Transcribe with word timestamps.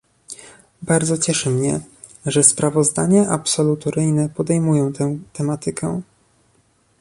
Bardzo 0.81 1.17
cieszy 1.17 1.49
mnie, 1.49 1.79
że 2.25 2.43
sprawozdania 2.43 3.27
absolutoryjne 3.29 4.29
podejmują 4.29 4.93
tę 4.93 5.17
tematykę 5.33 6.01